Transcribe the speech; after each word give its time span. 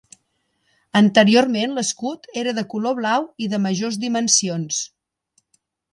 Anteriorment 0.99 1.75
l'escut 1.79 2.25
era 2.43 2.55
de 2.61 2.63
color 2.73 2.97
blau 3.01 3.27
i 3.49 3.53
de 3.53 3.61
majors 3.67 4.03
dimensions. 4.07 4.85